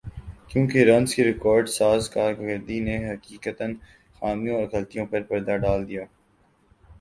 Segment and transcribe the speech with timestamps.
[0.49, 3.65] کیونکہ رنز کی ریکارڈ ساز کارکردگی نے حقیقتا
[4.17, 6.03] خامیوں اور غلطیوں پر پردہ ڈال دیا